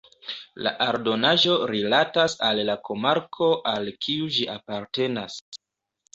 [0.67, 5.39] La aldonaĵo rilatas al la komarko al kiu ĝi apartenas.